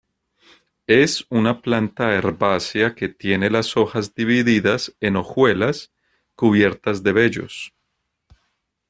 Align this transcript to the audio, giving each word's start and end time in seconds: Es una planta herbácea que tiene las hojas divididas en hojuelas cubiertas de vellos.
Es 0.87 1.27
una 1.29 1.61
planta 1.61 2.15
herbácea 2.15 2.95
que 2.95 3.07
tiene 3.07 3.51
las 3.51 3.77
hojas 3.77 4.15
divididas 4.15 4.95
en 4.99 5.15
hojuelas 5.15 5.91
cubiertas 6.35 7.03
de 7.03 7.11
vellos. 7.11 7.75